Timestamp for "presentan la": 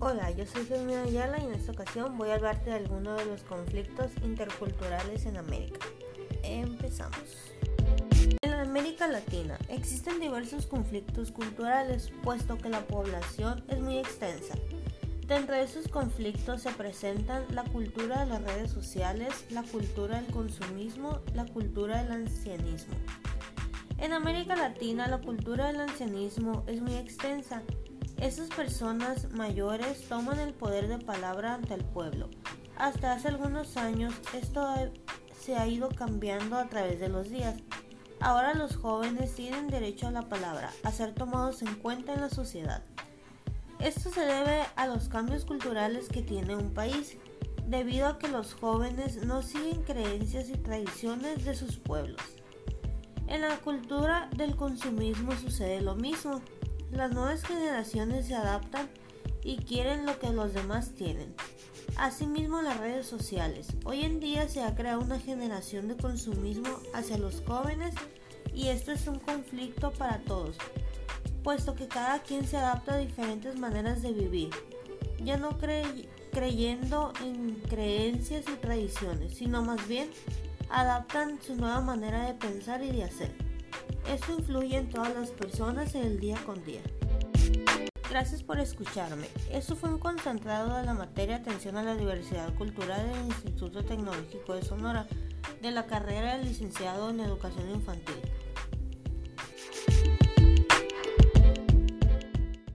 16.70-17.64